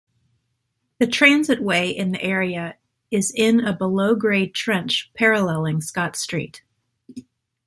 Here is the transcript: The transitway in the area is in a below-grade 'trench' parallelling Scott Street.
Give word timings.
The 0.97 1.05
transitway 1.05 1.95
in 1.95 2.11
the 2.11 2.21
area 2.23 2.75
is 3.11 3.31
in 3.35 3.59
a 3.59 3.71
below-grade 3.71 4.55
'trench' 4.55 5.11
parallelling 5.13 5.79
Scott 5.81 6.15
Street. 6.15 6.63